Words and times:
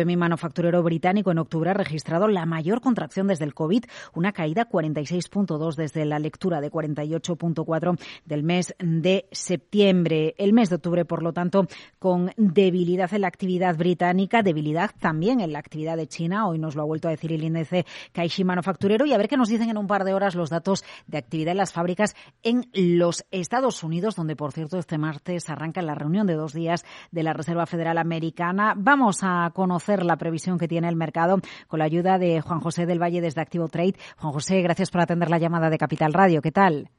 PMI 0.00 0.16
manufacturero 0.16 0.82
británico 0.82 1.30
en 1.30 1.38
octubre 1.38 1.70
ha 1.70 1.74
registrado 1.74 2.26
la 2.28 2.46
mayor 2.46 2.80
contracción 2.80 3.26
desde 3.26 3.44
el 3.44 3.54
COVID, 3.54 3.84
una 4.14 4.32
caída 4.32 4.68
46.2 4.68 5.74
desde 5.74 6.04
la 6.04 6.18
lectura 6.18 6.60
de 6.60 6.70
48.4 6.70 7.98
del 8.24 8.42
mes 8.42 8.74
de 8.78 9.26
septiembre. 9.30 10.34
El 10.38 10.52
mes 10.52 10.70
de 10.70 10.76
octubre, 10.76 11.04
por 11.04 11.22
lo 11.22 11.32
tanto, 11.32 11.66
con 11.98 12.32
debilidad 12.36 13.12
en 13.12 13.22
la 13.22 13.28
actividad 13.28 13.76
británica, 13.76 14.42
debilidad 14.42 14.90
también 14.98 15.40
en 15.40 15.52
la 15.52 15.58
actividad 15.58 15.96
de 15.96 16.06
China. 16.06 16.48
Hoy 16.48 16.58
nos 16.58 16.76
lo 16.76 16.82
ha 16.82 16.86
vuelto 16.86 17.08
a 17.08 17.10
decir 17.10 17.32
el 17.32 17.44
índice 17.44 17.84
Kaishi 18.12 18.44
manufacturero 18.44 19.04
y 19.04 19.12
a 19.12 19.18
ver 19.18 19.28
qué 19.28 19.36
nos 19.36 19.48
dicen 19.48 19.68
en 19.68 19.76
un 19.76 19.86
par 19.86 20.04
de 20.04 20.14
horas 20.14 20.34
los 20.34 20.50
datos 20.50 20.84
de 21.06 21.18
actividad 21.18 21.52
en 21.52 21.58
las 21.58 21.72
fábricas 21.72 22.14
en 22.42 22.70
los 22.72 23.24
Estados 23.30 23.82
Unidos, 23.82 24.16
donde, 24.16 24.36
por 24.36 24.52
cierto, 24.52 24.78
este 24.78 24.98
martes 24.98 25.50
arranca 25.50 25.82
la 25.82 25.94
reunión 25.94 26.26
de 26.26 26.34
dos 26.34 26.52
días 26.52 26.84
de 27.10 27.22
la 27.22 27.32
Reserva 27.32 27.66
Federal 27.66 27.98
Americana. 27.98 28.74
Vamos 28.76 29.20
a 29.22 29.50
conocer 29.54 29.89
la 29.98 30.16
previsión 30.16 30.58
que 30.58 30.68
tiene 30.68 30.88
el 30.88 30.96
mercado 30.96 31.38
con 31.68 31.78
la 31.78 31.84
ayuda 31.84 32.18
de 32.18 32.40
Juan 32.40 32.60
José 32.60 32.86
del 32.86 33.02
Valle 33.02 33.20
desde 33.20 33.40
Activo 33.40 33.68
Trade. 33.68 33.94
Juan 34.18 34.32
José, 34.32 34.62
gracias 34.62 34.90
por 34.90 35.00
atender 35.00 35.30
la 35.30 35.38
llamada 35.38 35.70
de 35.70 35.78
Capital 35.78 36.12
Radio. 36.12 36.40
¿Qué 36.42 36.52
tal? 36.52 36.90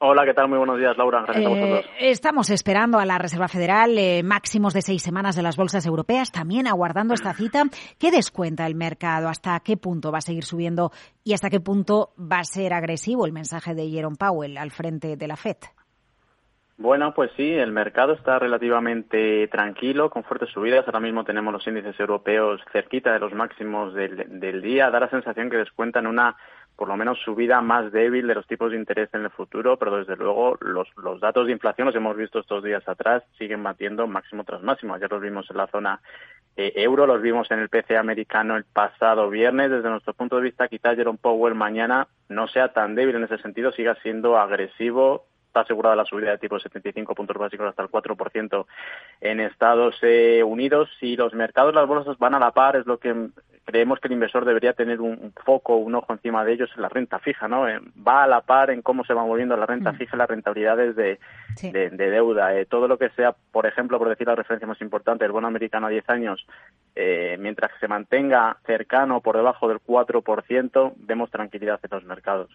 Hola, 0.00 0.24
¿qué 0.24 0.32
tal? 0.32 0.48
Muy 0.48 0.58
buenos 0.58 0.78
días, 0.78 0.96
Laura. 0.96 1.22
Gracias 1.22 1.44
a 1.44 1.48
vosotros. 1.48 1.84
Eh, 1.98 2.10
estamos 2.10 2.50
esperando 2.50 3.00
a 3.00 3.04
la 3.04 3.18
Reserva 3.18 3.48
Federal 3.48 3.98
eh, 3.98 4.22
máximos 4.22 4.72
de 4.72 4.80
seis 4.80 5.02
semanas 5.02 5.34
de 5.34 5.42
las 5.42 5.56
bolsas 5.56 5.84
europeas, 5.86 6.30
también 6.30 6.68
aguardando 6.68 7.14
esta 7.14 7.34
cita. 7.34 7.64
¿Qué 7.98 8.12
descuenta 8.12 8.64
el 8.66 8.76
mercado? 8.76 9.28
¿Hasta 9.28 9.58
qué 9.58 9.76
punto 9.76 10.12
va 10.12 10.18
a 10.18 10.20
seguir 10.20 10.44
subiendo 10.44 10.92
y 11.24 11.32
hasta 11.32 11.50
qué 11.50 11.58
punto 11.58 12.10
va 12.16 12.38
a 12.38 12.44
ser 12.44 12.74
agresivo 12.74 13.26
el 13.26 13.32
mensaje 13.32 13.74
de 13.74 13.90
Jerome 13.90 14.16
Powell 14.16 14.56
al 14.56 14.70
frente 14.70 15.16
de 15.16 15.26
la 15.26 15.36
FED? 15.36 15.56
Bueno, 16.80 17.12
pues 17.12 17.32
sí, 17.36 17.52
el 17.54 17.72
mercado 17.72 18.12
está 18.12 18.38
relativamente 18.38 19.48
tranquilo, 19.48 20.10
con 20.10 20.22
fuertes 20.22 20.50
subidas. 20.50 20.86
Ahora 20.86 21.00
mismo 21.00 21.24
tenemos 21.24 21.52
los 21.52 21.66
índices 21.66 21.98
europeos 21.98 22.60
cerquita 22.72 23.12
de 23.12 23.18
los 23.18 23.34
máximos 23.34 23.94
del, 23.94 24.62
día. 24.62 24.88
Da 24.88 25.00
la 25.00 25.10
sensación 25.10 25.50
que 25.50 25.56
descuentan 25.56 26.06
una 26.06 26.36
por 26.76 26.86
lo 26.86 26.96
menos 26.96 27.18
subida 27.24 27.60
más 27.60 27.90
débil 27.90 28.28
de 28.28 28.36
los 28.36 28.46
tipos 28.46 28.70
de 28.70 28.76
interés 28.76 29.12
en 29.12 29.24
el 29.24 29.30
futuro, 29.30 29.76
pero 29.76 29.96
desde 29.96 30.14
luego 30.14 30.56
los, 30.60 30.86
los 30.98 31.20
datos 31.20 31.46
de 31.46 31.52
inflación, 31.52 31.86
los 31.86 31.96
hemos 31.96 32.16
visto 32.16 32.38
estos 32.38 32.62
días 32.62 32.88
atrás, 32.88 33.24
siguen 33.36 33.64
batiendo 33.64 34.06
máximo 34.06 34.44
tras 34.44 34.62
máximo. 34.62 34.94
Ayer 34.94 35.10
los 35.10 35.20
vimos 35.20 35.50
en 35.50 35.56
la 35.56 35.66
zona 35.66 36.00
eh, 36.56 36.72
euro, 36.76 37.08
los 37.08 37.20
vimos 37.20 37.50
en 37.50 37.58
el 37.58 37.68
PC 37.68 37.96
americano 37.96 38.56
el 38.56 38.62
pasado 38.62 39.28
viernes. 39.28 39.72
Desde 39.72 39.90
nuestro 39.90 40.14
punto 40.14 40.36
de 40.36 40.42
vista, 40.42 40.68
quizás 40.68 40.94
Jerome 40.94 41.18
Powell 41.20 41.56
mañana 41.56 42.06
no 42.28 42.46
sea 42.46 42.72
tan 42.72 42.94
débil 42.94 43.16
en 43.16 43.24
ese 43.24 43.38
sentido, 43.38 43.72
siga 43.72 43.96
siendo 43.96 44.38
agresivo 44.38 45.24
está 45.48 45.60
asegurada 45.60 45.96
la 45.96 46.04
subida 46.04 46.30
de 46.30 46.38
tipo 46.38 46.54
de 46.54 46.62
75 46.62 47.14
puntos 47.14 47.36
básicos 47.36 47.66
hasta 47.66 47.82
el 47.82 47.88
4% 47.88 48.66
en 49.20 49.40
Estados 49.40 49.96
eh, 50.02 50.42
Unidos. 50.42 50.88
Si 51.00 51.16
los 51.16 51.34
mercados, 51.34 51.74
las 51.74 51.86
bolsas 51.86 52.18
van 52.18 52.34
a 52.34 52.38
la 52.38 52.52
par, 52.52 52.76
es 52.76 52.86
lo 52.86 52.98
que 52.98 53.30
creemos 53.64 53.98
que 54.00 54.08
el 54.08 54.14
inversor 54.14 54.44
debería 54.44 54.72
tener 54.72 55.00
un, 55.00 55.32
foco, 55.44 55.76
un 55.76 55.94
ojo 55.94 56.12
encima 56.12 56.44
de 56.44 56.54
ellos 56.54 56.70
en 56.74 56.82
la 56.82 56.88
renta 56.88 57.18
fija, 57.18 57.48
¿no? 57.48 57.68
Eh, 57.68 57.80
va 58.06 58.24
a 58.24 58.26
la 58.26 58.40
par 58.40 58.70
en 58.70 58.82
cómo 58.82 59.04
se 59.04 59.12
va 59.12 59.24
moviendo 59.24 59.56
la 59.56 59.66
renta 59.66 59.92
mm. 59.92 59.96
fija 59.96 60.16
y 60.16 60.18
las 60.18 60.28
rentabilidades 60.28 60.96
de, 60.96 61.18
de, 61.60 61.90
deuda. 61.90 62.54
Eh, 62.54 62.66
todo 62.66 62.88
lo 62.88 62.98
que 62.98 63.10
sea, 63.10 63.34
por 63.52 63.66
ejemplo, 63.66 63.98
por 63.98 64.08
decir 64.08 64.26
la 64.26 64.34
referencia 64.34 64.68
más 64.68 64.80
importante, 64.80 65.24
el 65.24 65.32
bono 65.32 65.48
americano 65.48 65.86
a 65.86 65.90
10 65.90 66.08
años, 66.08 66.46
mientras 67.38 67.72
que 67.72 67.78
se 67.78 67.88
mantenga 67.88 68.56
cercano 68.66 69.20
por 69.20 69.36
debajo 69.36 69.68
del 69.68 69.78
4%, 69.78 70.94
vemos 70.96 71.30
tranquilidad 71.30 71.78
en 71.82 71.90
los 71.92 72.04
mercados. 72.04 72.50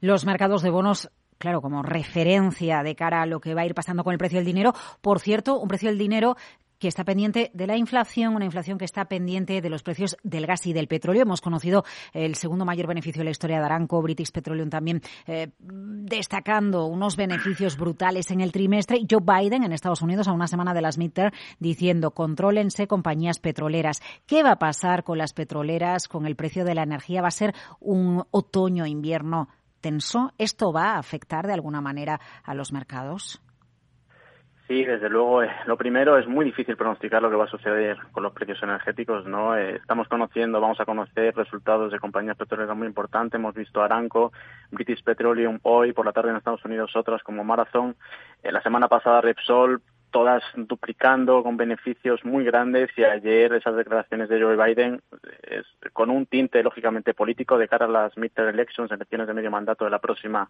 Los 0.00 0.24
mercados 0.24 0.62
de 0.62 0.70
bonos 0.70 1.10
claro, 1.38 1.60
como 1.60 1.82
referencia 1.82 2.82
de 2.82 2.94
cara 2.94 3.22
a 3.22 3.26
lo 3.26 3.40
que 3.40 3.54
va 3.54 3.62
a 3.62 3.66
ir 3.66 3.74
pasando 3.74 4.04
con 4.04 4.12
el 4.12 4.18
precio 4.18 4.38
del 4.38 4.46
dinero. 4.46 4.72
Por 5.00 5.20
cierto, 5.20 5.58
un 5.58 5.68
precio 5.68 5.88
del 5.88 5.98
dinero 5.98 6.36
que 6.78 6.88
está 6.88 7.04
pendiente 7.04 7.50
de 7.54 7.66
la 7.66 7.76
inflación, 7.76 8.34
una 8.34 8.44
inflación 8.44 8.78
que 8.78 8.84
está 8.84 9.06
pendiente 9.06 9.60
de 9.60 9.70
los 9.70 9.82
precios 9.82 10.16
del 10.22 10.46
gas 10.46 10.66
y 10.66 10.72
del 10.72 10.88
petróleo. 10.88 11.22
Hemos 11.22 11.40
conocido 11.40 11.84
el 12.12 12.34
segundo 12.34 12.64
mayor 12.64 12.86
beneficio 12.86 13.20
de 13.20 13.24
la 13.24 13.30
historia 13.30 13.58
de 13.58 13.64
Aranco, 13.64 14.02
British 14.02 14.30
Petroleum 14.30 14.68
también 14.68 15.00
eh, 15.26 15.48
destacando 15.58 16.86
unos 16.86 17.16
beneficios 17.16 17.76
brutales 17.76 18.30
en 18.30 18.40
el 18.40 18.52
trimestre. 18.52 19.00
Joe 19.10 19.20
Biden 19.22 19.64
en 19.64 19.72
Estados 19.72 20.02
Unidos 20.02 20.28
a 20.28 20.32
una 20.32 20.48
semana 20.48 20.74
de 20.74 20.82
las 20.82 20.98
midterm 20.98 21.32
diciendo 21.58 22.10
contrólense 22.10 22.86
compañías 22.86 23.38
petroleras. 23.38 24.02
¿Qué 24.26 24.42
va 24.42 24.52
a 24.52 24.58
pasar 24.58 25.04
con 25.04 25.18
las 25.18 25.32
petroleras, 25.32 26.08
con 26.08 26.26
el 26.26 26.36
precio 26.36 26.64
de 26.64 26.74
la 26.74 26.82
energía? 26.82 27.22
¿Va 27.22 27.28
a 27.28 27.32
ser 27.32 27.54
un 27.80 28.24
otoño-invierno 28.30 29.48
¿Esto 30.38 30.72
va 30.72 30.94
a 30.94 30.98
afectar 30.98 31.46
de 31.46 31.52
alguna 31.52 31.80
manera 31.80 32.20
a 32.44 32.54
los 32.54 32.72
mercados? 32.72 33.40
Sí, 34.66 34.84
desde 34.84 35.08
luego. 35.08 35.44
Eh, 35.44 35.50
lo 35.66 35.76
primero 35.76 36.18
es 36.18 36.26
muy 36.26 36.44
difícil 36.44 36.76
pronosticar 36.76 37.22
lo 37.22 37.30
que 37.30 37.36
va 37.36 37.44
a 37.44 37.48
suceder 37.50 37.98
con 38.10 38.24
los 38.24 38.32
precios 38.32 38.60
energéticos. 38.64 39.24
No, 39.24 39.56
eh, 39.56 39.76
estamos 39.76 40.08
conociendo, 40.08 40.60
vamos 40.60 40.80
a 40.80 40.84
conocer 40.84 41.36
resultados 41.36 41.92
de 41.92 42.00
compañías 42.00 42.36
petroleras 42.36 42.76
muy 42.76 42.88
importantes. 42.88 43.38
Hemos 43.38 43.54
visto 43.54 43.80
Aranco, 43.80 44.32
British 44.72 45.04
Petroleum 45.04 45.60
hoy 45.62 45.92
por 45.92 46.04
la 46.04 46.12
tarde 46.12 46.30
en 46.30 46.36
Estados 46.36 46.64
Unidos, 46.64 46.96
otras 46.96 47.22
como 47.22 47.44
Marathon. 47.44 47.94
Eh, 48.42 48.50
la 48.50 48.60
semana 48.60 48.88
pasada 48.88 49.20
Repsol 49.20 49.82
todas 50.16 50.42
duplicando 50.56 51.42
con 51.42 51.58
beneficios 51.58 52.24
muy 52.24 52.42
grandes 52.42 52.88
y 52.96 53.04
ayer 53.04 53.52
esas 53.52 53.76
declaraciones 53.76 54.30
de 54.30 54.40
Joe 54.40 54.56
Biden 54.56 55.02
es, 55.42 55.66
con 55.92 56.08
un 56.08 56.24
tinte 56.24 56.62
lógicamente 56.62 57.12
político 57.12 57.58
de 57.58 57.68
cara 57.68 57.84
a 57.84 57.88
las 57.90 58.16
midterm 58.16 58.48
elections, 58.48 58.90
elecciones 58.90 59.26
de 59.26 59.34
medio 59.34 59.50
mandato 59.50 59.84
de 59.84 59.90
la 59.90 59.98
próxima 59.98 60.48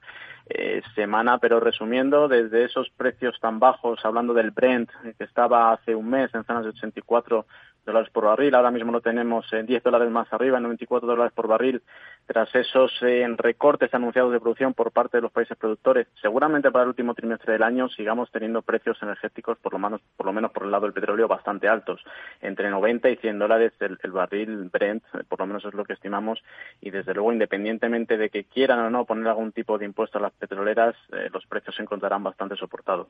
eh, 0.48 0.82
semana, 0.94 1.38
pero 1.38 1.58
resumiendo 1.58 2.28
desde 2.28 2.62
esos 2.62 2.90
precios 2.90 3.40
tan 3.40 3.58
bajos, 3.58 3.98
hablando 4.04 4.34
del 4.34 4.52
Brent 4.52 4.88
que 5.18 5.24
estaba 5.24 5.72
hace 5.72 5.96
un 5.96 6.10
mes 6.10 6.32
en 6.32 6.44
zonas 6.44 6.62
de 6.62 6.68
84 6.68 7.44
dólares 7.86 8.10
por 8.12 8.24
barril. 8.24 8.54
Ahora 8.54 8.70
mismo 8.70 8.92
lo 8.92 9.00
tenemos 9.00 9.50
en 9.52 9.64
10 9.64 9.82
dólares 9.82 10.10
más 10.10 10.30
arriba, 10.32 10.58
en 10.58 10.64
94 10.64 11.08
dólares 11.08 11.32
por 11.34 11.46
barril, 11.46 11.82
tras 12.26 12.52
esos 12.54 12.92
eh, 13.02 13.26
recortes 13.38 13.94
anunciados 13.94 14.32
de 14.32 14.40
producción 14.40 14.74
por 14.74 14.90
parte 14.90 15.16
de 15.16 15.22
los 15.22 15.32
países 15.32 15.56
productores. 15.56 16.08
Seguramente 16.20 16.70
para 16.70 16.82
el 16.82 16.88
último 16.88 17.14
trimestre 17.14 17.54
del 17.54 17.62
año 17.62 17.88
sigamos 17.88 18.30
teniendo 18.30 18.62
precios 18.62 19.00
energéticos, 19.02 19.55
por 19.56 19.72
lo 19.72 19.78
menos 19.78 20.00
por, 20.16 20.26
lo 20.26 20.32
menos 20.32 20.50
por 20.52 20.64
el 20.64 20.70
lado 20.70 20.84
del 20.84 20.92
petróleo, 20.92 21.28
bastante 21.28 21.68
altos, 21.68 22.00
entre 22.40 22.70
90 22.70 23.10
y 23.10 23.16
100 23.16 23.38
dólares 23.38 23.72
el, 23.80 24.10
barril 24.10 24.70
Brent, 24.70 25.04
por 25.28 25.40
lo 25.40 25.46
menos 25.46 25.64
es 25.64 25.74
lo 25.74 25.84
que 25.84 25.92
estimamos. 25.92 26.42
Y 26.80 26.90
desde 26.90 27.14
luego, 27.14 27.32
independientemente 27.32 28.16
de 28.16 28.30
que 28.30 28.44
quieran 28.44 28.80
o 28.80 28.90
no 28.90 29.04
poner 29.04 29.28
algún 29.28 29.52
tipo 29.52 29.78
de 29.78 29.84
impuesto 29.84 30.18
a 30.18 30.22
las 30.22 30.32
petroleras, 30.32 30.94
eh, 31.12 31.28
los 31.32 31.46
precios 31.46 31.74
se 31.76 31.82
encontrarán 31.82 32.22
bastante 32.22 32.56
soportados. 32.56 33.08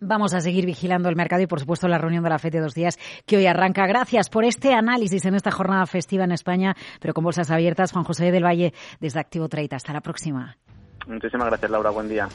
Vamos 0.00 0.34
a 0.34 0.40
seguir 0.40 0.66
vigilando 0.66 1.08
el 1.08 1.16
mercado 1.16 1.42
y, 1.42 1.46
por 1.46 1.60
supuesto, 1.60 1.88
la 1.88 1.98
reunión 1.98 2.22
de 2.22 2.30
la 2.30 2.38
FED 2.38 2.52
de 2.52 2.60
dos 2.60 2.74
días 2.74 2.98
que 3.26 3.38
hoy 3.38 3.46
arranca. 3.46 3.86
Gracias 3.86 4.28
por 4.28 4.44
este 4.44 4.74
análisis 4.74 5.24
en 5.24 5.34
esta 5.34 5.50
jornada 5.50 5.86
festiva 5.86 6.24
en 6.24 6.32
España, 6.32 6.74
pero 7.00 7.14
con 7.14 7.24
bolsas 7.24 7.50
abiertas. 7.50 7.92
Juan 7.92 8.04
José 8.04 8.30
del 8.30 8.44
Valle, 8.44 8.74
desde 9.00 9.20
Activo 9.20 9.48
Trade. 9.48 9.68
Hasta 9.72 9.92
la 9.92 10.02
próxima. 10.02 10.56
Muchísimas 11.06 11.48
gracias, 11.48 11.70
Laura. 11.70 11.90
Buen 11.90 12.08
día. 12.08 12.28